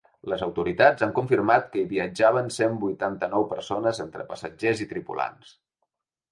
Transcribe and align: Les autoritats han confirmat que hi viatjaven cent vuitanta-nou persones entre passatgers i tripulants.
Les 0.31 0.43
autoritats 0.45 1.05
han 1.07 1.11
confirmat 1.19 1.67
que 1.75 1.83
hi 1.83 1.83
viatjaven 1.91 2.49
cent 2.57 2.81
vuitanta-nou 2.87 3.47
persones 3.55 4.03
entre 4.09 4.29
passatgers 4.35 4.85
i 4.89 4.93
tripulants. 4.97 5.57